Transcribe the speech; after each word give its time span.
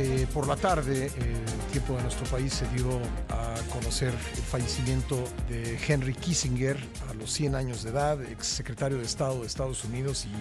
eh, 0.00 0.26
por 0.32 0.46
la 0.48 0.56
tarde, 0.56 1.08
eh, 1.08 1.10
el 1.18 1.72
tiempo 1.72 1.94
de 1.94 2.02
nuestro 2.02 2.24
país 2.26 2.54
se 2.54 2.66
dio 2.68 2.88
a 3.28 3.54
conocer 3.70 4.08
el 4.08 4.42
fallecimiento 4.42 5.22
de 5.46 5.78
Henry 5.86 6.14
Kissinger 6.14 6.78
a 7.10 7.14
los 7.14 7.30
100 7.30 7.54
años 7.54 7.82
de 7.82 7.90
edad, 7.90 8.22
ex 8.22 8.46
secretario 8.46 8.96
de 8.96 9.04
Estado 9.04 9.40
de 9.40 9.46
Estados 9.46 9.84
Unidos 9.84 10.24
y 10.24 10.32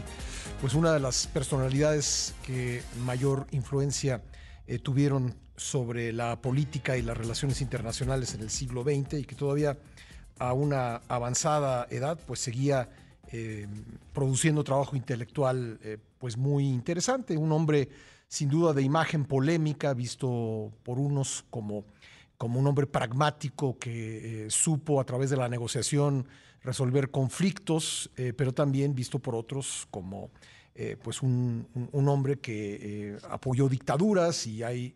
pues 0.62 0.76
una 0.76 0.94
de 0.94 1.02
las 1.02 1.28
personalidades 1.28 2.34
que 2.44 2.82
mayor 3.04 3.48
influencia 3.52 4.22
eh, 4.66 4.80
tuvieron 4.80 5.36
sobre 5.58 6.14
la 6.14 6.42
política 6.42 6.96
y 6.96 7.02
las 7.02 7.18
relaciones 7.18 7.60
internacionales 7.60 8.34
en 8.36 8.42
el 8.42 8.52
siglo 8.52 8.84
XX 8.84 9.16
y 9.16 9.26
que 9.26 9.36
todavía 9.36 9.78
a 10.38 10.54
una 10.54 11.02
avanzada 11.10 11.86
edad 11.90 12.18
pues 12.26 12.40
seguía 12.40 12.88
produciendo 14.14 14.64
trabajo 14.64 14.96
intelectual 14.96 15.80
pues 16.18 16.38
muy 16.38 16.68
interesante, 16.68 17.38
un 17.38 17.52
hombre 17.52 17.90
sin 18.30 18.48
duda 18.48 18.74
de 18.74 18.84
imagen 18.84 19.26
polémica, 19.26 19.94
visto 19.94 20.72
por 20.84 21.00
unos 21.00 21.44
como, 21.50 21.84
como 22.38 22.60
un 22.60 22.68
hombre 22.68 22.86
pragmático 22.86 23.78
que 23.78 24.46
eh, 24.46 24.52
supo 24.52 25.02
a 25.02 25.04
través 25.04 25.32
de 25.32 25.38
la 25.38 25.50
negociación 25.50 26.28
resolver 26.62 27.10
conflictos, 27.10 28.12
eh, 28.16 28.34
pero 28.34 28.54
también 28.54 28.94
visto 28.94 29.18
por 29.20 29.34
otros 29.34 29.88
como 29.90 30.30
eh, 30.76 30.96
pues 31.02 31.24
un, 31.24 31.68
hombre 31.92 32.38
que 32.38 33.18
apoyó 33.30 33.68
dictaduras 33.68 34.46
y 34.46 34.64
hay 34.64 34.96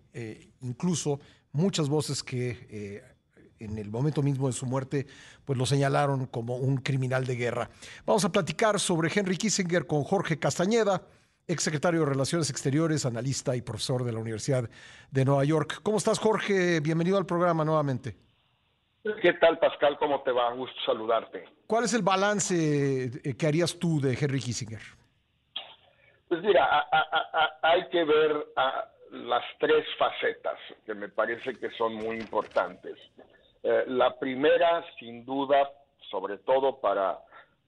incluso 0.61 1.19
muchas 1.51 1.89
voces 1.89 2.23
que 2.23 3.03
en 3.59 3.77
el 3.77 3.89
momento 3.89 4.21
mismo 4.21 4.47
de 4.47 4.53
su 4.53 4.65
muerte, 4.65 5.07
pues 5.45 5.57
lo 5.57 5.65
señalaron 5.65 6.25
como 6.25 6.57
un 6.57 6.77
criminal 6.77 7.25
de 7.25 7.35
guerra. 7.35 7.69
Vamos 8.05 8.25
a 8.25 8.31
platicar 8.31 8.79
sobre 8.79 9.11
Henry 9.13 9.37
Kissinger 9.37 9.87
con 9.87 10.03
Jorge 10.03 10.39
Castañeda 10.39 11.01
exsecretario 11.47 12.01
de 12.01 12.05
Relaciones 12.05 12.49
Exteriores, 12.49 13.05
analista 13.05 13.55
y 13.55 13.61
profesor 13.61 14.03
de 14.03 14.13
la 14.13 14.19
Universidad 14.19 14.69
de 15.11 15.25
Nueva 15.25 15.43
York. 15.43 15.79
¿Cómo 15.83 15.97
estás, 15.97 16.19
Jorge? 16.19 16.79
Bienvenido 16.79 17.17
al 17.17 17.25
programa 17.25 17.65
nuevamente. 17.65 18.15
¿Qué 19.21 19.33
tal, 19.33 19.59
Pascal? 19.59 19.97
¿Cómo 19.97 20.21
te 20.21 20.31
va? 20.31 20.53
Gusto 20.53 20.79
saludarte. 20.85 21.43
¿Cuál 21.67 21.83
es 21.83 21.93
el 21.93 22.01
balance 22.01 23.05
eh, 23.05 23.35
que 23.37 23.47
harías 23.47 23.77
tú 23.77 23.99
de 23.99 24.17
Henry 24.19 24.39
Kissinger? 24.39 24.81
Pues 26.29 26.41
mira, 26.41 26.87
hay 27.61 27.89
que 27.89 28.03
ver 28.05 28.47
las 29.11 29.43
tres 29.59 29.85
facetas 29.99 30.57
que 30.85 30.95
me 30.95 31.09
parece 31.09 31.53
que 31.55 31.69
son 31.71 31.95
muy 31.95 32.17
importantes. 32.17 32.97
Eh, 33.63 33.85
la 33.87 34.17
primera, 34.19 34.83
sin 34.99 35.25
duda, 35.25 35.71
sobre 36.11 36.37
todo 36.39 36.79
para 36.81 37.19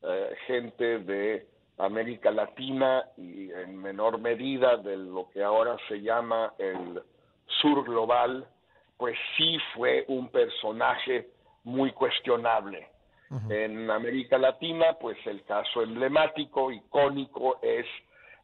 eh, 0.03 0.35
gente 0.45 0.99
de 0.99 1.47
América 1.77 2.31
Latina 2.31 3.05
y 3.17 3.51
en 3.51 3.81
menor 3.81 4.19
medida 4.19 4.77
de 4.77 4.97
lo 4.97 5.29
que 5.29 5.43
ahora 5.43 5.77
se 5.87 6.01
llama 6.01 6.53
el 6.57 7.01
sur 7.61 7.83
global, 7.85 8.45
pues 8.97 9.17
sí 9.37 9.57
fue 9.73 10.05
un 10.07 10.29
personaje 10.29 11.29
muy 11.63 11.91
cuestionable. 11.91 12.89
En 13.49 13.89
América 13.89 14.37
Latina, 14.37 14.97
pues 15.01 15.17
el 15.25 15.43
caso 15.43 15.81
emblemático, 15.81 16.71
icónico, 16.71 17.59
es 17.61 17.85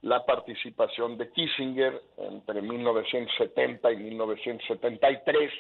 la 0.02 0.26
participación 0.26 1.18
de 1.18 1.30
Kissinger 1.32 2.02
entre 2.18 2.62
1970 2.62 3.92
y 3.92 3.98
1973 3.98 5.52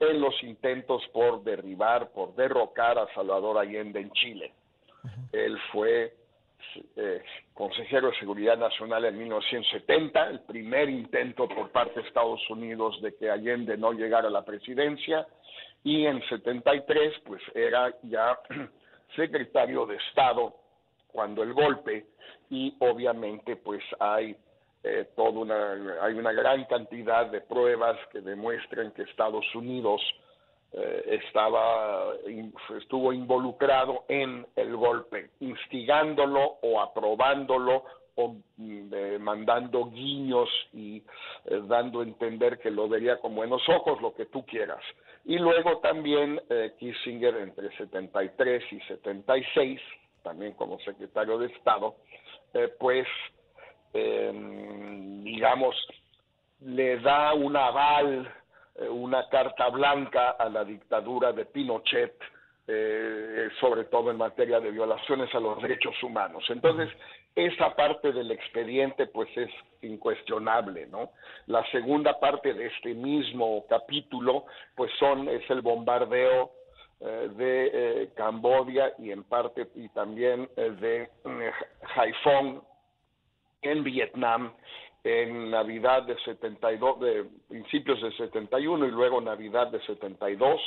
en 0.00 0.20
los 0.20 0.42
intentos 0.42 1.02
por 1.12 1.42
derribar, 1.42 2.10
por 2.10 2.34
derrocar 2.34 2.98
a 2.98 3.12
Salvador 3.14 3.58
Allende 3.58 4.00
en 4.00 4.10
Chile. 4.12 4.52
Él 5.32 5.58
fue 5.72 6.14
eh, 6.96 7.22
consejero 7.52 8.10
de 8.10 8.18
Seguridad 8.18 8.56
Nacional 8.58 9.04
en 9.04 9.18
1970, 9.18 10.30
el 10.30 10.40
primer 10.40 10.88
intento 10.88 11.48
por 11.48 11.70
parte 11.70 12.00
de 12.00 12.06
Estados 12.06 12.40
Unidos 12.50 13.00
de 13.02 13.14
que 13.14 13.30
Allende 13.30 13.76
no 13.76 13.92
llegara 13.92 14.28
a 14.28 14.30
la 14.30 14.44
presidencia, 14.44 15.26
y 15.84 16.06
en 16.06 16.20
73 16.28 17.14
pues 17.24 17.42
era 17.54 17.94
ya 18.02 18.38
secretario 19.16 19.86
de 19.86 19.96
Estado 19.96 20.54
cuando 21.12 21.42
el 21.42 21.52
golpe 21.52 22.06
y 22.50 22.74
obviamente 22.80 23.56
pues 23.56 23.82
hay 24.00 24.36
eh, 24.84 25.08
toda 25.16 25.30
una 25.30 26.02
hay 26.02 26.14
una 26.14 26.32
gran 26.32 26.64
cantidad 26.66 27.26
de 27.26 27.40
pruebas 27.40 27.96
que 28.12 28.20
demuestran 28.20 28.92
que 28.92 29.02
Estados 29.02 29.46
Unidos 29.54 30.02
eh, 30.76 31.20
estaba 31.22 32.14
estuvo 32.76 33.12
involucrado 33.12 34.04
en 34.08 34.44
el 34.56 34.76
golpe, 34.76 35.30
instigándolo 35.38 36.58
o 36.62 36.80
aprobándolo 36.80 37.84
o 38.16 38.36
mm, 38.56 39.20
mandando 39.20 39.86
guiños 39.86 40.48
y 40.72 40.96
eh, 41.44 41.62
dando 41.68 42.00
a 42.00 42.02
entender 42.02 42.58
que 42.58 42.72
lo 42.72 42.88
vería 42.88 43.20
con 43.20 43.36
buenos 43.36 43.62
ojos, 43.68 44.02
lo 44.02 44.14
que 44.14 44.26
tú 44.26 44.44
quieras. 44.44 44.82
Y 45.24 45.38
luego 45.38 45.78
también 45.78 46.42
eh, 46.50 46.74
Kissinger 46.76 47.36
entre 47.36 47.70
73 47.76 48.64
y 48.72 48.80
76, 48.80 49.80
también 50.24 50.54
como 50.54 50.80
secretario 50.80 51.38
de 51.38 51.46
Estado, 51.46 51.94
pues 52.78 53.06
em, 53.94 55.24
digamos, 55.24 55.74
le 56.60 56.98
da 57.00 57.32
un 57.34 57.56
aval 57.56 58.30
eh, 58.76 58.88
una 58.88 59.28
carta 59.28 59.68
blanca 59.68 60.30
a 60.30 60.48
la 60.48 60.64
dictadura 60.64 61.32
de 61.32 61.44
Pinochet, 61.44 62.16
eh, 62.66 63.48
sobre 63.60 63.84
todo 63.84 64.10
en 64.10 64.16
materia 64.16 64.58
de 64.58 64.70
violaciones 64.70 65.32
a 65.34 65.38
los 65.38 65.62
derechos 65.62 65.94
humanos. 66.02 66.44
Entonces, 66.48 66.88
esa 67.36 67.74
parte 67.76 68.12
del 68.12 68.32
expediente 68.32 69.06
pues 69.06 69.28
es 69.36 69.50
incuestionable, 69.82 70.86
¿no? 70.86 71.10
La 71.46 71.64
segunda 71.70 72.18
parte 72.18 72.52
de 72.52 72.66
este 72.66 72.94
mismo 72.94 73.64
capítulo 73.68 74.46
pues 74.74 74.90
son 74.98 75.28
es 75.28 75.48
el 75.50 75.60
bombardeo 75.60 76.50
eh, 77.00 77.28
de 77.36 78.10
Camboya 78.14 78.92
y 78.98 79.12
en 79.12 79.24
parte 79.24 79.68
y 79.74 79.88
también 79.90 80.48
de 80.56 81.10
Haiphong 81.96 82.62
en 83.64 83.82
Vietnam 83.84 84.52
en 85.04 85.50
Navidad 85.50 86.04
de 86.04 86.18
72, 86.20 87.00
de 87.00 87.24
principios 87.48 88.00
de 88.00 88.10
71 88.12 88.86
y 88.86 88.90
luego 88.90 89.20
Navidad 89.20 89.66
de 89.68 89.80
72, 89.84 90.60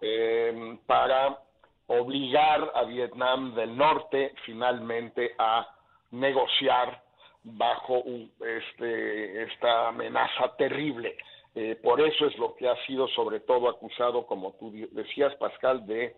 eh, 0.00 0.78
para 0.86 1.38
obligar 1.86 2.72
a 2.74 2.84
Vietnam 2.84 3.54
del 3.54 3.76
Norte 3.76 4.32
finalmente 4.46 5.34
a 5.38 5.68
negociar 6.12 7.02
bajo 7.42 8.02
este, 8.40 9.42
esta 9.42 9.88
amenaza 9.88 10.56
terrible. 10.56 11.16
Eh, 11.54 11.78
por 11.82 12.00
eso 12.00 12.26
es 12.26 12.36
lo 12.38 12.54
que 12.56 12.68
ha 12.68 12.76
sido 12.86 13.06
sobre 13.08 13.40
todo 13.40 13.68
acusado, 13.68 14.26
como 14.26 14.52
tú 14.54 14.72
decías, 14.92 15.34
Pascal, 15.36 15.86
de 15.86 16.16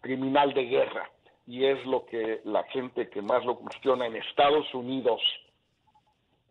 criminal 0.00 0.54
de 0.54 0.64
guerra. 0.64 1.10
Y 1.46 1.64
es 1.64 1.84
lo 1.86 2.06
que 2.06 2.40
la 2.44 2.62
gente 2.64 3.08
que 3.08 3.20
más 3.20 3.44
lo 3.44 3.56
cuestiona 3.56 4.06
en 4.06 4.16
Estados 4.16 4.72
Unidos 4.74 5.20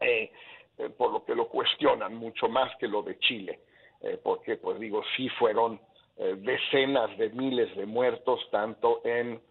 eh, 0.01 0.31
eh, 0.79 0.89
por 0.89 1.11
lo 1.11 1.23
que 1.23 1.35
lo 1.35 1.47
cuestionan 1.47 2.15
mucho 2.15 2.49
más 2.49 2.75
que 2.77 2.87
lo 2.87 3.03
de 3.03 3.19
Chile, 3.19 3.59
eh, 4.01 4.19
porque 4.21 4.57
pues 4.57 4.79
digo, 4.79 5.03
sí 5.15 5.29
fueron 5.29 5.79
decenas 6.17 7.17
de 7.17 7.29
miles 7.29 7.75
de 7.75 7.87
muertos 7.87 8.47
tanto 8.51 9.01
en 9.03 9.41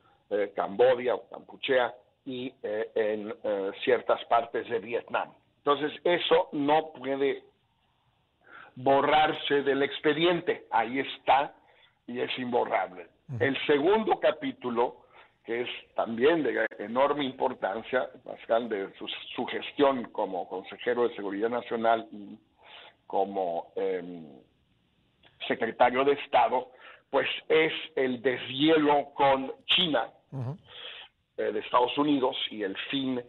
Camboya 0.54 1.16
o 1.16 1.28
Campuchea 1.28 1.92
y 2.24 2.54
en 2.62 3.34
ciertas 3.82 4.24
partes 4.26 4.68
de 4.68 4.78
Vietnam. 4.78 5.32
Entonces 5.64 5.90
eso 6.04 6.48
no 6.52 6.92
puede 6.92 7.42
borrarse 8.76 9.62
del 9.62 9.82
expediente, 9.82 10.66
ahí 10.70 11.00
está 11.00 11.54
y 12.06 12.20
es 12.20 12.38
imborrable. 12.38 13.08
El 13.40 13.56
segundo 13.66 14.20
capítulo 14.20 15.06
que 15.44 15.62
es 15.62 15.68
también 15.94 16.42
de 16.42 16.66
enorme 16.78 17.24
importancia, 17.24 18.08
Pascal, 18.24 18.68
de 18.68 18.90
su, 19.34 19.46
gestión 19.46 20.04
como 20.12 20.48
consejero 20.48 21.08
de 21.08 21.16
Seguridad 21.16 21.48
Nacional 21.48 22.06
y 22.12 22.38
como 23.06 23.72
em, 23.76 24.26
secretario 25.48 26.04
de 26.04 26.12
Estado, 26.12 26.70
pues 27.10 27.28
es 27.48 27.72
el 27.96 28.22
deshielo 28.22 29.10
con 29.14 29.52
China 29.66 30.10
eh, 31.36 31.42
de 31.52 31.58
Estados 31.58 31.96
Unidos 31.98 32.36
y 32.50 32.62
el 32.62 32.76
fin 32.90 33.20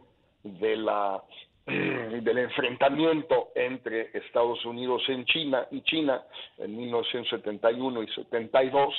de 0.44 0.75
la 0.75 1.22
del 1.66 2.38
enfrentamiento 2.38 3.50
entre 3.56 4.10
Estados 4.18 4.66
Unidos 4.66 5.04
en 5.07 5.25
China 5.25 5.68
y 5.72 5.81
China 5.81 6.24
en 6.57 6.75
1971 6.75 8.04
y 8.04 8.07
72 8.07 8.94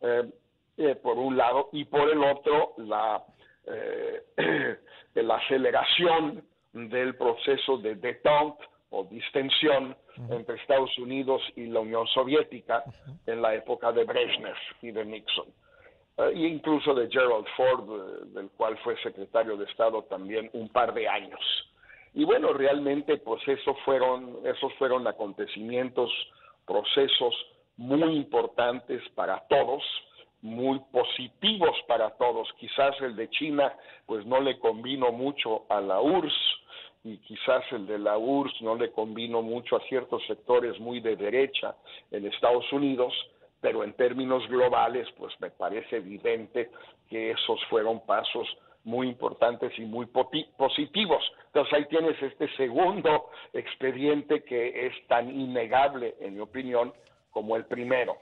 eh, 0.00 0.22
por 1.02 1.18
un 1.18 1.36
lado, 1.36 1.68
y 1.72 1.84
por 1.84 2.10
el 2.10 2.22
otro, 2.22 2.74
la, 2.78 3.22
eh, 3.66 4.76
la 5.14 5.36
aceleración 5.36 6.44
del 6.72 7.14
proceso 7.16 7.78
de 7.78 7.94
détente 7.94 8.64
o 8.90 9.04
distensión 9.04 9.96
entre 10.30 10.56
Estados 10.56 10.96
Unidos 10.98 11.42
y 11.56 11.66
la 11.66 11.80
Unión 11.80 12.06
Soviética 12.08 12.84
en 13.26 13.42
la 13.42 13.54
época 13.54 13.92
de 13.92 14.04
Brezhnev 14.04 14.56
y 14.82 14.92
de 14.92 15.04
Nixon. 15.04 15.46
e 16.16 16.46
incluso 16.46 16.94
de 16.94 17.08
Gerald 17.10 17.46
Ford, 17.56 18.32
del 18.32 18.48
cual 18.50 18.78
fue 18.84 18.96
secretario 19.02 19.56
de 19.56 19.64
Estado 19.64 20.04
también 20.04 20.48
un 20.52 20.68
par 20.68 20.94
de 20.94 21.08
años. 21.08 21.40
Y 22.12 22.24
bueno, 22.24 22.52
realmente 22.52 23.16
pues 23.16 23.42
eso 23.48 23.74
fueron, 23.84 24.38
esos 24.44 24.72
fueron 24.74 25.06
acontecimientos, 25.08 26.10
procesos 26.64 27.34
muy 27.76 28.14
importantes 28.14 29.02
para 29.16 29.40
todos, 29.48 29.82
muy 30.44 30.78
positivos 30.92 31.74
para 31.88 32.10
todos. 32.10 32.52
Quizás 32.58 32.94
el 33.00 33.16
de 33.16 33.30
China 33.30 33.72
pues 34.06 34.26
no 34.26 34.40
le 34.40 34.58
convino 34.58 35.10
mucho 35.10 35.64
a 35.70 35.80
la 35.80 36.02
URSS 36.02 36.34
y 37.02 37.16
quizás 37.18 37.64
el 37.72 37.86
de 37.86 37.98
la 37.98 38.18
URSS 38.18 38.60
no 38.60 38.76
le 38.76 38.92
convino 38.92 39.40
mucho 39.40 39.76
a 39.76 39.80
ciertos 39.88 40.22
sectores 40.26 40.78
muy 40.78 41.00
de 41.00 41.16
derecha 41.16 41.74
en 42.10 42.26
Estados 42.26 42.70
Unidos, 42.72 43.14
pero 43.62 43.84
en 43.84 43.94
términos 43.94 44.46
globales 44.48 45.08
pues 45.16 45.32
me 45.40 45.50
parece 45.50 45.96
evidente 45.96 46.70
que 47.08 47.30
esos 47.30 47.64
fueron 47.70 48.00
pasos 48.04 48.46
muy 48.84 49.08
importantes 49.08 49.72
y 49.78 49.86
muy 49.86 50.04
positivos. 50.04 51.24
Entonces 51.46 51.72
ahí 51.72 51.86
tienes 51.86 52.22
este 52.22 52.54
segundo 52.56 53.30
expediente 53.54 54.44
que 54.44 54.88
es 54.88 55.06
tan 55.06 55.30
innegable, 55.30 56.16
en 56.20 56.34
mi 56.34 56.40
opinión, 56.40 56.92
como 57.30 57.56
el 57.56 57.64
primero. 57.64 58.18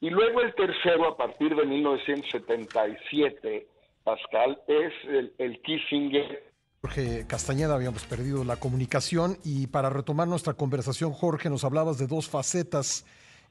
Y 0.00 0.08
luego 0.08 0.40
el 0.40 0.54
tercero, 0.54 1.08
a 1.08 1.16
partir 1.16 1.54
de 1.54 1.66
1977, 1.66 3.66
Pascal, 4.02 4.58
es 4.66 4.94
el, 5.38 5.60
Kissinger. 5.60 6.42
Jorge 6.80 7.26
Castañeda, 7.26 7.74
habíamos 7.74 8.04
perdido 8.04 8.42
la 8.42 8.56
comunicación 8.56 9.36
y 9.44 9.66
para 9.66 9.90
retomar 9.90 10.26
nuestra 10.26 10.54
conversación, 10.54 11.12
Jorge, 11.12 11.50
nos 11.50 11.64
hablabas 11.64 11.98
de 11.98 12.06
dos 12.06 12.30
facetas 12.30 13.04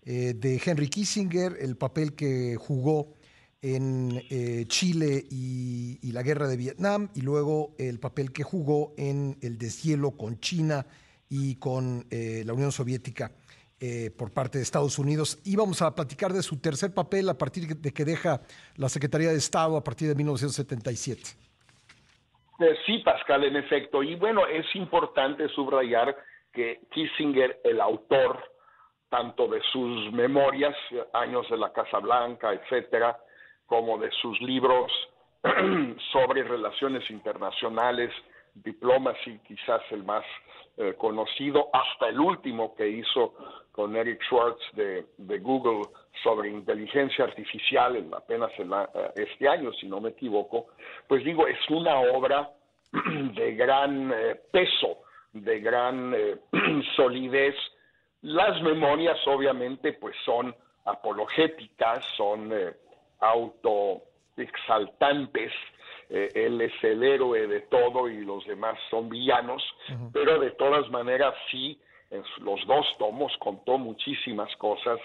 eh, 0.04 0.34
de 0.36 0.60
Henry 0.66 0.90
Kissinger, 0.90 1.56
el 1.60 1.78
papel 1.78 2.16
que 2.16 2.56
jugó 2.56 3.14
en 3.62 4.24
eh, 4.32 4.66
Chile 4.68 5.26
y, 5.30 6.00
la 6.12 6.24
guerra 6.24 6.48
de 6.48 6.58
Vietnam, 6.58 7.10
y 7.14 7.22
luego 7.22 7.76
el 7.78 8.00
papel 8.00 8.32
que 8.32 8.42
jugó 8.42 8.96
en 8.98 9.38
el 9.42 9.60
deshielo 9.60 10.18
con 10.18 10.40
China 10.40 10.88
y 11.30 11.58
con 11.58 12.08
eh, 12.10 12.42
la 12.44 12.54
Unión 12.54 12.72
Soviética 12.72 13.32
eh, 13.82 14.12
por 14.18 14.34
parte 14.34 14.58
de 14.58 14.64
Estados 14.64 15.00
Unidos. 15.00 15.40
Íbamos 15.46 15.82
a 15.82 15.96
platicar 15.96 16.34
de 16.34 16.44
su 16.44 16.60
tercer 16.60 16.94
papel 16.94 17.30
a 17.30 17.38
partir 17.38 17.68
de 17.68 17.92
que 17.92 18.06
deja 18.06 18.42
la 18.76 18.90
Secretaría 18.90 19.30
de 19.30 19.38
Estado 19.38 19.78
a 19.78 19.84
partir 19.84 20.08
de 20.08 20.16
1977. 20.16 21.22
Sí, 22.86 22.98
Pascal, 23.00 23.46
en 23.46 23.56
efecto. 23.56 24.04
Y 24.04 24.16
bueno, 24.16 24.46
es 24.46 24.66
importante 24.76 25.48
subrayar 25.50 26.16
que 26.52 26.82
Kissinger, 26.92 27.62
el 27.64 27.80
autor 27.80 28.38
tanto 29.10 29.48
de 29.48 29.62
sus 29.72 30.12
memorias, 30.12 30.76
Años 31.14 31.50
de 31.50 31.58
la 31.58 31.74
Casa 31.74 32.00
Blanca, 32.00 32.54
etcétera, 32.54 33.18
como 33.66 33.98
de 33.98 34.12
sus 34.22 34.40
libros 34.42 34.92
sobre 36.12 36.44
relaciones 36.44 37.10
internacionales, 37.10 38.12
diplomacy, 38.56 39.40
quizás 39.48 39.82
el 39.92 40.04
más 40.04 40.26
eh, 40.78 40.96
conocido, 40.98 41.70
hasta 41.74 42.08
el 42.08 42.20
último 42.20 42.74
que 42.76 42.88
hizo 42.88 43.36
con 43.72 43.96
Eric 43.96 44.22
Schwartz 44.24 44.62
de, 44.74 45.06
Google 45.40 45.88
sobre 46.24 46.50
inteligencia 46.50 47.26
artificial, 47.26 48.08
apenas 48.16 48.52
en 48.58 48.72
eh, 48.72 48.88
este 49.16 49.48
año, 49.48 49.72
si 49.74 49.88
no 49.88 50.00
me 50.00 50.12
equivoco, 50.12 50.68
pues 51.08 51.24
digo, 51.24 51.48
es 51.48 51.58
una 51.70 52.00
obra 52.00 52.52
de 52.92 53.56
gran 53.56 54.12
eh, 54.14 54.40
peso, 54.52 55.00
de 55.34 55.60
gran 55.60 56.16
solidez. 56.96 57.56
Las 58.22 58.62
memorias, 58.62 59.18
obviamente, 59.28 59.94
pues 59.94 60.16
son 60.26 60.54
apologéticas, 60.86 62.04
son 62.18 62.52
autoexaltantes, 63.20 65.54
eh, 66.10 66.30
él 66.34 66.60
es 66.62 66.74
el 66.84 67.04
héroe 67.04 67.48
de 67.48 67.62
todo 67.62 68.10
y 68.10 68.26
los 68.26 68.46
demás 68.48 68.78
son 68.90 69.10
villanos, 69.10 69.64
pero 70.12 70.40
de 70.40 70.52
todas 70.52 70.90
maneras 70.90 71.36
sí, 71.52 71.80
en 72.10 72.24
los 72.40 72.66
dos 72.66 72.86
tomos 72.98 73.32
contó 73.38 73.78
muchísimas 73.78 74.56
cosas 74.56 75.00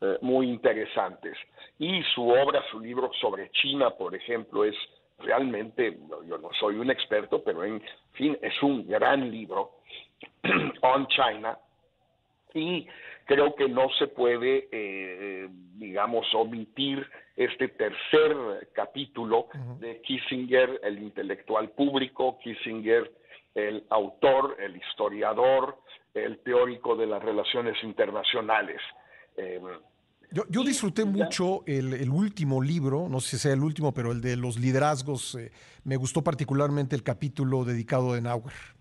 eh, 0.00 0.18
muy 0.20 0.48
interesantes. 0.48 1.36
Y 1.78 2.02
su 2.14 2.28
obra, 2.28 2.62
su 2.70 2.80
libro 2.80 3.10
sobre 3.20 3.50
China, 3.50 3.90
por 3.90 4.14
ejemplo, 4.14 4.64
es 4.64 4.74
realmente, 5.18 5.98
yo 6.26 6.38
no 6.38 6.50
soy 6.58 6.76
un 6.76 6.90
experto, 6.90 7.42
pero 7.42 7.64
en 7.64 7.82
fin, 8.12 8.36
es 8.42 8.62
un 8.62 8.86
gran 8.86 9.30
libro 9.30 9.78
on 10.82 11.06
China. 11.08 11.58
Y 12.54 12.86
creo 13.28 13.54
que 13.54 13.68
no 13.68 13.88
se 13.98 14.06
puede, 14.06 14.68
eh, 14.72 15.48
digamos, 15.74 16.26
omitir 16.34 17.06
este 17.36 17.68
tercer 17.68 18.70
capítulo 18.72 19.48
de 19.78 20.00
Kissinger, 20.00 20.80
el 20.82 20.98
intelectual 20.98 21.68
público, 21.70 22.38
Kissinger, 22.42 23.12
el 23.54 23.84
autor, 23.90 24.56
el 24.58 24.76
historiador, 24.76 25.76
el 26.14 26.38
teórico 26.38 26.96
de 26.96 27.06
las 27.06 27.22
relaciones 27.22 27.76
internacionales. 27.84 28.80
Em, 29.36 29.62
yo, 30.30 30.64
disfruté 30.64 31.04
mucho 31.04 31.62
el, 31.66 32.10
último 32.10 32.62
libro, 32.62 33.08
no 33.10 33.20
sé 33.20 33.36
si 33.36 33.42
sea 33.42 33.52
el 33.52 33.62
último, 33.62 33.92
pero 33.92 34.10
el 34.10 34.22
de 34.22 34.36
los 34.36 34.58
liderazgos. 34.58 35.34
Eh, 35.34 35.52
me 35.84 35.96
gustó 35.96 36.24
particularmente 36.24 36.96
el 36.96 37.02
capítulo 37.02 37.64
dedicado 37.64 38.12
a 38.12 38.14
Denauer. 38.16 38.77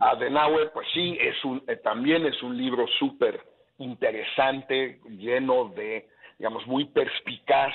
Adenauer, 0.00 0.72
pues 0.72 0.88
sí, 0.94 1.16
es 1.20 1.44
un, 1.44 1.62
eh, 1.68 1.76
también 1.76 2.24
es 2.24 2.42
un 2.42 2.56
libro 2.56 2.86
súper 2.98 3.38
interesante, 3.78 4.98
lleno 5.10 5.66
de, 5.76 6.08
digamos, 6.38 6.66
muy 6.66 6.86
perspicaz, 6.86 7.74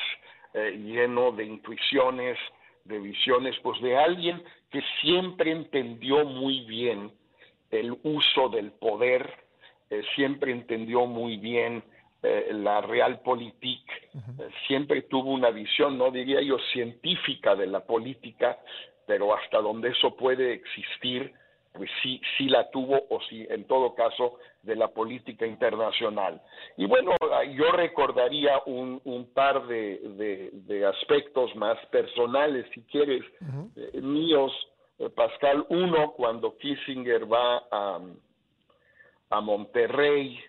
eh, 0.56 0.72
lleno 0.72 1.32
de 1.32 1.46
intuiciones, 1.46 2.38
de 2.84 3.00
visiones, 3.00 3.56
pues 3.62 3.80
de 3.82 3.98
alguien 3.98 4.44
que 4.72 4.82
siempre 5.02 5.52
entendió 5.52 6.26
muy 6.26 6.62
bien 6.62 7.12
el 7.70 7.96
uso 8.04 8.50
del 8.50 8.72
poder, 8.72 9.32
eh, 9.92 10.02
siempre 10.16 10.52
entendió 10.52 11.06
muy 11.06 11.38
bien 11.38 11.84
la 12.50 12.82
realpolitik, 12.82 13.84
siempre 14.66 15.04
tuvo 15.04 15.32
una 15.32 15.52
visión, 15.52 15.96
no 15.96 16.10
diría 16.10 16.42
yo 16.42 16.58
científica 16.74 17.56
de 17.56 17.68
la 17.68 17.86
política, 17.86 18.58
pero 19.06 19.36
hasta 19.36 19.60
donde 19.60 19.90
eso 19.90 20.16
puede 20.16 20.54
existir, 20.54 21.32
pues 21.76 21.90
sí, 22.02 22.22
sí 22.38 22.48
la 22.48 22.70
tuvo 22.72 23.06
o 23.10 23.20
sí, 23.30 23.46
en 23.50 23.66
todo 23.66 23.94
caso, 23.94 24.40
de 24.64 24.76
la 24.76 24.88
política 24.88 25.46
internacional. 25.46 26.42
Y 26.78 26.86
bueno, 26.86 27.12
yo 27.54 27.72
recordaría 27.72 28.62
un, 28.66 29.02
un 29.04 29.26
par 29.34 29.68
de, 29.68 30.52
de, 30.54 30.86
aspectos 30.86 31.56
más 31.56 31.78
personales, 31.88 32.66
si 32.74 32.82
quieres, 32.84 33.24
eh, 33.76 34.02
míos, 34.02 34.52
eh, 35.00 35.10
Pascal. 35.10 35.66
Uno, 35.70 36.14
cuando 36.14 36.58
Kissinger 36.58 37.32
va 37.32 37.64
a, 37.70 38.00
a 39.30 39.42
Monterrey 39.42 40.40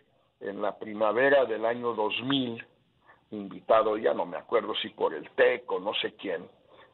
en 0.41 0.63
la 0.63 0.79
primavera 0.79 1.45
del 1.45 1.65
año 1.65 1.95
2000, 1.95 2.65
invitado, 3.33 3.97
ya 3.97 4.15
no 4.15 4.25
me 4.25 4.37
acuerdo 4.37 4.75
si 4.77 4.91
por 4.91 5.15
el 5.15 5.29
TEC 5.31 5.71
o 5.73 5.81
no 5.81 5.93
sé 5.95 6.15
quién, 6.15 6.49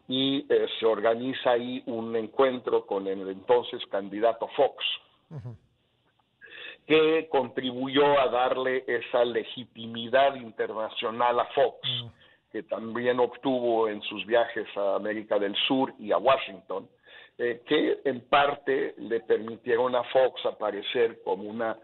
y 0.08 0.44
eh, 0.48 0.66
se 0.78 0.86
organiza 0.86 1.52
ahí 1.52 1.82
un 1.86 2.14
encuentro 2.16 2.86
con 2.86 3.06
el 3.06 3.28
entonces 3.28 3.84
candidato 3.86 4.48
Fox, 4.48 4.84
que 6.86 7.28
contribuyó 7.30 8.18
a 8.18 8.28
darle 8.28 8.84
esa 8.86 9.24
legitimidad 9.24 10.34
internacional 10.34 11.40
a 11.40 11.46
Fox, 11.46 11.88
que 12.50 12.64
también 12.64 13.18
obtuvo 13.20 13.88
en 13.88 14.02
sus 14.02 14.26
viajes 14.26 14.66
a 14.76 14.96
América 14.96 15.38
del 15.38 15.56
Sur 15.66 15.94
y 15.98 16.12
a 16.12 16.18
Washington, 16.18 16.88
eh, 17.38 17.62
que 17.66 18.00
en 18.04 18.20
parte 18.28 18.94
le 18.98 19.20
permitieron 19.20 19.96
a 19.96 20.04
Fox 20.04 20.44
aparecer 20.44 21.22
como 21.22 21.44
una 21.44 21.78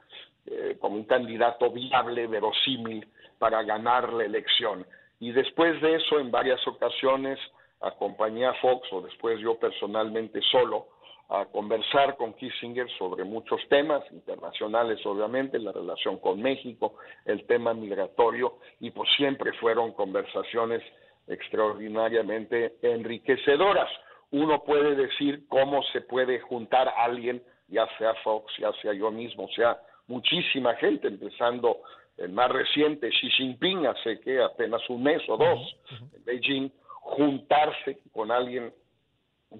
eh, 0.50 0.78
como 0.80 0.96
un 0.96 1.04
candidato 1.04 1.70
viable, 1.70 2.26
verosímil 2.26 3.06
para 3.38 3.62
ganar 3.64 4.10
la 4.14 4.24
elección. 4.24 4.86
Y 5.20 5.32
después 5.32 5.78
de 5.82 5.96
eso, 5.96 6.18
en 6.18 6.30
varias 6.30 6.66
ocasiones, 6.66 7.38
acompañé 7.80 8.46
a 8.46 8.54
Fox 8.54 8.92
o 8.92 9.00
después 9.00 9.38
yo 9.40 9.58
personalmente 9.58 10.40
solo 10.50 10.88
a 11.30 11.44
conversar 11.44 12.16
con 12.16 12.32
Kissinger 12.34 12.88
sobre 12.96 13.22
muchos 13.24 13.60
temas 13.68 14.02
internacionales, 14.12 15.04
obviamente, 15.04 15.58
la 15.58 15.72
relación 15.72 16.18
con 16.18 16.40
México, 16.40 16.94
el 17.26 17.46
tema 17.46 17.74
migratorio, 17.74 18.54
y 18.80 18.90
pues 18.90 19.10
siempre 19.16 19.52
fueron 19.54 19.92
conversaciones 19.92 20.82
extraordinariamente 21.26 22.76
enriquecedoras. 22.80 23.90
Uno 24.30 24.64
puede 24.64 24.94
decir 24.94 25.46
cómo 25.48 25.82
se 25.92 26.00
puede 26.00 26.40
juntar 26.40 26.88
a 26.88 27.04
alguien, 27.04 27.42
ya 27.68 27.86
sea 27.98 28.14
Fox, 28.24 28.50
ya 28.58 28.72
sea 28.80 28.94
yo 28.94 29.10
mismo, 29.10 29.48
sea 29.48 29.78
muchísima 30.06 30.74
gente, 30.76 31.08
empezando 31.08 31.80
el 32.16 32.32
más 32.32 32.50
reciente, 32.50 33.10
Xi 33.10 33.30
Jinping, 33.30 33.86
hace 33.86 34.18
que 34.20 34.42
apenas 34.42 34.80
un 34.88 35.02
mes 35.02 35.22
o 35.28 35.36
dos, 35.36 35.76
en 35.90 36.24
Beijing, 36.24 36.70
juntarse 37.00 38.00
con 38.12 38.30
alguien 38.30 38.72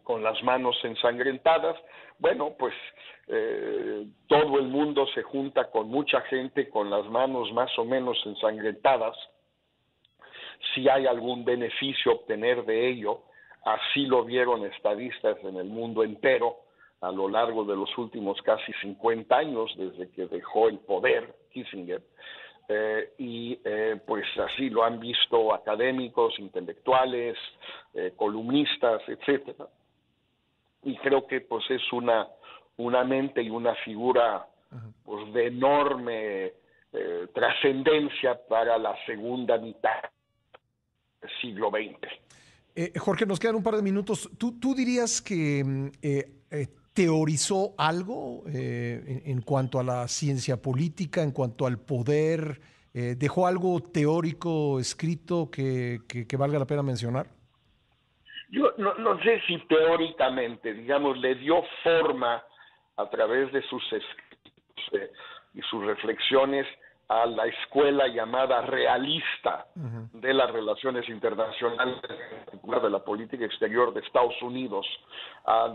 con 0.03 0.23
las 0.23 0.43
manos 0.43 0.77
ensangrentadas. 0.83 1.77
Bueno, 2.19 2.55
pues 2.59 2.75
eh, 3.29 4.07
todo 4.27 4.59
el 4.59 4.69
mundo 4.69 5.07
se 5.15 5.23
junta 5.23 5.71
con 5.71 5.89
mucha 5.89 6.21
gente 6.23 6.69
con 6.69 6.91
las 6.91 7.07
manos 7.07 7.53
más 7.53 7.71
o 7.79 7.85
menos 7.85 8.19
ensangrentadas. 8.27 9.17
Si 10.75 10.89
hay 10.89 11.07
algún 11.07 11.45
beneficio 11.45 12.13
obtener 12.13 12.65
de 12.65 12.89
ello, 12.89 13.23
así 13.65 14.07
lo 14.07 14.25
vieron 14.25 14.67
estadistas 14.67 15.39
en 15.45 15.57
el 15.57 15.67
mundo 15.67 16.03
entero, 16.03 16.57
a 17.01 17.13
lo 17.13 17.29
largo 17.29 17.65
de 17.65 17.77
los 17.77 17.97
últimos 17.97 18.43
casi 18.43 18.73
50 18.83 19.37
años, 19.37 19.73
desde 19.77 20.11
que 20.11 20.27
dejó 20.27 20.69
el 20.69 20.81
poder 20.81 21.33
Kissinger, 21.53 22.03
eh, 22.71 23.15
y 23.17 23.59
eh, 23.65 23.99
pues 24.07 24.27
así 24.39 24.69
lo 24.69 24.85
han 24.85 25.01
visto 25.01 25.55
académicos, 25.55 26.39
intelectuales, 26.39 27.37
eh, 27.95 28.13
columnistas, 28.15 29.01
etcétera. 29.09 29.67
Y 30.83 30.97
creo 30.99 31.27
que 31.27 31.41
pues 31.41 31.65
es 31.71 31.93
una, 31.93 32.29
una 32.77 33.05
mente 33.05 33.43
y 33.43 33.49
una 33.49 33.75
figura 33.77 34.47
pues, 35.05 35.33
de 35.33 35.47
enorme 35.47 36.53
trascendencia 37.35 38.39
para 38.49 38.79
la 38.79 38.97
segunda 39.05 39.59
mitad 39.59 40.03
del 41.21 41.31
siglo 41.41 41.71
XX. 41.71 42.99
Jorge, 42.99 43.27
nos 43.27 43.39
quedan 43.39 43.57
un 43.57 43.63
par 43.63 43.77
de 43.77 43.83
minutos. 43.83 44.31
¿Tú, 44.39 44.59
tú 44.59 44.75
dirías 44.75 45.21
que 45.21 45.63
mm, 45.65 45.91
teorizó 46.99 47.75
algo 47.79 48.43
eh, 48.53 49.23
en, 49.27 49.41
cuanto 49.43 49.79
a 49.79 49.85
la 49.85 50.09
ciencia 50.09 50.61
política, 50.61 51.23
en 51.23 51.31
cuanto 51.31 51.65
al 51.65 51.79
poder? 51.79 52.61
Eh, 52.93 53.15
¿Dejó 53.17 53.47
algo 53.47 53.79
teórico 53.81 54.81
escrito 54.81 55.49
que, 55.49 56.01
valga 56.37 56.59
la 56.59 56.67
pena 56.67 56.83
mencionar? 56.83 57.29
Yo 58.51 58.73
no, 58.79 59.23
sé 59.23 59.41
si 59.47 59.59
teóricamente, 59.69 60.75
digamos, 60.75 61.17
le 61.19 61.37
dio 61.37 61.63
forma 61.85 62.43
a 62.97 63.09
través 63.09 63.53
de 63.53 63.63
sus 63.69 63.85
escritos 63.93 64.95
eh, 64.95 65.13
y 65.55 65.63
sus 65.71 65.85
reflexiones 65.85 66.67
a 67.07 67.27
la 67.27 67.47
escuela 67.47 68.09
llamada 68.09 68.61
realista 68.63 69.69
de 70.13 70.35
las 70.35 70.51
relaciones 70.51 71.09
internacionales, 71.09 72.03
de 72.03 72.91
la 72.91 73.05
política 73.05 73.45
exterior 73.47 73.95
de 73.95 74.01
Estados 74.01 74.43
Unidos, 74.43 74.85
a 75.47 75.69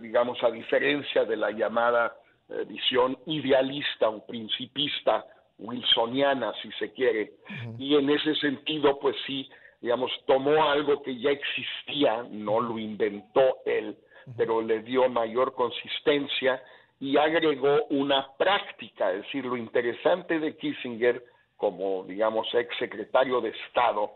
digamos, 0.00 0.42
a 0.42 0.50
diferencia 0.50 1.24
de 1.24 1.36
la 1.36 1.50
llamada 1.50 2.16
eh, 2.48 2.64
visión 2.66 3.18
idealista 3.26 4.08
o 4.08 4.24
principista, 4.26 5.24
wilsoniana, 5.58 6.52
si 6.62 6.70
se 6.72 6.92
quiere. 6.92 7.32
Y 7.78 7.96
en 7.96 8.10
ese 8.10 8.34
sentido, 8.36 8.98
pues 8.98 9.16
sí, 9.26 9.48
digamos, 9.80 10.10
tomó 10.26 10.68
algo 10.70 11.02
que 11.02 11.18
ya 11.18 11.30
existía, 11.30 12.24
no 12.30 12.60
lo 12.60 12.78
inventó 12.78 13.58
él, 13.64 13.96
pero 14.36 14.60
le 14.60 14.82
dio 14.82 15.08
mayor 15.08 15.54
consistencia 15.54 16.62
y 16.98 17.16
agregó 17.16 17.84
una 17.90 18.26
práctica, 18.36 19.12
es 19.12 19.22
decir, 19.22 19.44
lo 19.44 19.56
interesante 19.56 20.38
de 20.38 20.56
Kissinger 20.56 21.22
como, 21.56 22.04
digamos, 22.04 22.46
ex 22.54 22.76
secretario 22.78 23.40
de 23.40 23.50
Estado, 23.50 24.10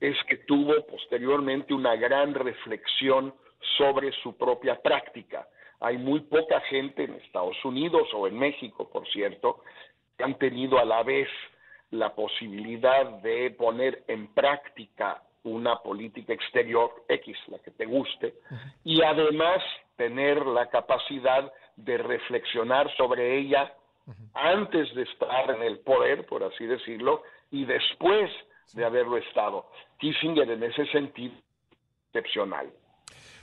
es 0.00 0.16
que 0.28 0.38
tuvo 0.38 0.74
posteriormente 0.86 1.72
una 1.72 1.94
gran 1.96 2.34
reflexión 2.34 3.32
sobre 3.76 4.12
su 4.22 4.36
propia 4.36 4.80
práctica. 4.80 5.46
Hay 5.80 5.96
muy 5.98 6.20
poca 6.20 6.60
gente 6.62 7.04
en 7.04 7.14
Estados 7.14 7.56
Unidos 7.64 8.08
o 8.14 8.26
en 8.26 8.38
México, 8.38 8.88
por 8.90 9.06
cierto, 9.08 9.62
que 10.16 10.24
han 10.24 10.38
tenido 10.38 10.78
a 10.78 10.84
la 10.84 11.02
vez 11.02 11.28
la 11.90 12.14
posibilidad 12.14 13.06
de 13.22 13.50
poner 13.52 14.04
en 14.06 14.28
práctica 14.28 15.22
una 15.42 15.76
política 15.76 16.32
exterior 16.32 16.90
X, 17.08 17.36
la 17.48 17.58
que 17.58 17.70
te 17.70 17.86
guste, 17.86 18.34
y 18.84 19.02
además 19.02 19.62
tener 19.96 20.44
la 20.46 20.68
capacidad 20.68 21.50
de 21.76 21.98
reflexionar 21.98 22.94
sobre 22.96 23.38
ella 23.38 23.72
antes 24.34 24.94
de 24.94 25.02
estar 25.02 25.50
en 25.50 25.62
el 25.62 25.78
poder, 25.80 26.26
por 26.26 26.42
así 26.44 26.66
decirlo, 26.66 27.22
y 27.50 27.64
después 27.64 28.30
de 28.74 28.84
haberlo 28.84 29.16
estado. 29.16 29.66
Kissinger 29.98 30.50
en 30.50 30.62
ese 30.62 30.86
sentido 30.86 31.34
excepcional. 32.08 32.70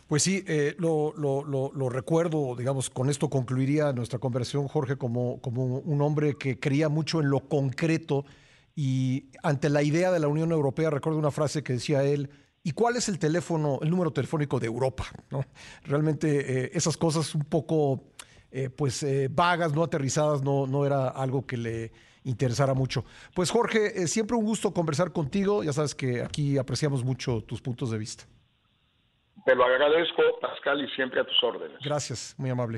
Pues 0.08 0.24
sí, 0.24 0.42
eh, 0.48 0.74
lo, 0.80 1.90
recuerdo, 1.90 2.56
digamos, 2.56 2.90
con 2.90 3.10
esto 3.10 3.30
concluiría 3.30 3.92
nuestra 3.92 4.20
conversación, 4.20 4.70
Jorge, 4.70 4.96
como, 4.96 5.42
como 5.42 5.66
un 5.80 6.02
hombre 6.02 6.38
que 6.38 6.58
creía 6.58 6.88
mucho 6.88 7.20
en 7.20 7.30
lo 7.30 7.42
concreto 7.50 8.26
y 8.74 9.26
ante 9.44 9.70
la 9.70 9.84
idea 9.84 10.10
de 10.12 10.20
la 10.20 10.30
Unión 10.30 10.54
Europea, 10.54 10.90
recuerdo 10.90 11.20
una 11.20 11.32
frase 11.32 11.62
que 11.62 11.74
decía 11.74 12.04
él, 12.04 12.30
¿y 12.64 12.72
cuál 12.72 12.96
es 12.96 13.10
el 13.10 13.20
teléfono, 13.20 13.80
el 13.82 13.90
número 13.90 14.12
telefónico 14.12 14.62
de 14.62 14.68
Europa? 14.68 15.08
Realmente 15.84 16.66
eh, 16.68 16.72
esas 16.74 16.96
cosas 16.96 17.36
un 17.36 17.44
poco, 17.44 18.06
eh, 18.50 18.70
pues, 18.70 19.06
vagas, 19.32 19.74
no 19.74 19.84
aterrizadas, 19.84 20.42
no, 20.42 20.68
no 20.68 20.86
era 20.86 21.10
algo 21.10 21.46
que 21.46 21.58
le 21.58 21.92
interesara 22.24 22.74
mucho. 22.74 23.04
Pues 23.36 23.52
Jorge, 23.52 24.08
siempre 24.08 24.38
un 24.38 24.46
gusto 24.46 24.74
conversar 24.74 25.12
contigo, 25.12 25.66
ya 25.66 25.74
sabes 25.74 25.94
que 25.94 26.22
aquí 26.22 26.58
apreciamos 26.58 27.04
mucho 27.04 27.44
tus 27.44 27.62
puntos 27.62 27.92
de 27.92 27.98
vista. 27.98 28.26
Te 29.48 29.56
lo 29.56 29.64
agradezco, 29.64 30.24
Pascal, 30.42 30.84
y 30.84 30.90
siempre 30.90 31.22
a 31.22 31.24
tus 31.24 31.42
órdenes. 31.42 31.78
Gracias, 31.82 32.36
muy 32.38 32.50
amable. 32.50 32.76